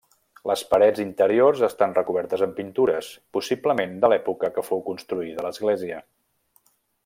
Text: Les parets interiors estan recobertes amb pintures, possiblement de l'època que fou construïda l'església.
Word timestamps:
Les 0.51 0.61
parets 0.69 1.01
interiors 1.03 1.61
estan 1.67 1.93
recobertes 1.97 2.43
amb 2.47 2.57
pintures, 2.61 3.11
possiblement 3.39 3.95
de 4.05 4.13
l'època 4.15 4.53
que 4.57 4.65
fou 4.71 4.83
construïda 4.91 5.47
l'església. 5.49 6.03